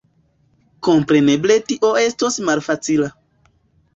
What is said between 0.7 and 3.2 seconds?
Kompreneble tio estos malfacila.